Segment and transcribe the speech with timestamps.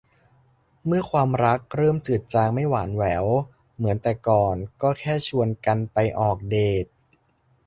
[0.85, 3.25] เมื่อความรักเริ่มจืดจางไม่หวานแหวว
[3.75, 6.85] เหมือนแต่ก่อนก็แค่ชวนกันไปออกเดต